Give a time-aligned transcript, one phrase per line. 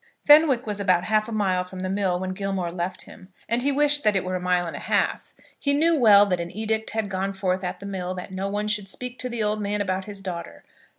[0.25, 3.71] Fenwick was about half a mile from the mill when Gilmore left him, and he
[3.71, 5.35] wished that it were a mile and a half.
[5.59, 8.67] He knew well that an edict had gone forth at the mill that no one
[8.67, 10.63] should speak to the old man about his daughter.